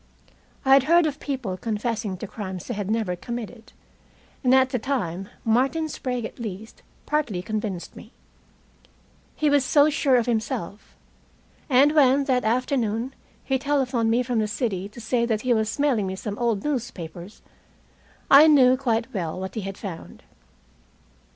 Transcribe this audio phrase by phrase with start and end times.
[0.65, 3.71] I had heard of people confessing to crimes they had never committed,
[4.43, 8.11] and at the time Martin Sprague at least partly convinced me.
[9.35, 10.95] He was so sure of himself.
[11.69, 15.77] And when, that afternoon, he telephoned me from the city to say that he was
[15.77, 17.43] mailing out some old newspapers,
[18.27, 20.23] I knew quite well what he had found.